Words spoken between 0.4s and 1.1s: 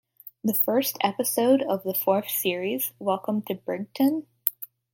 The first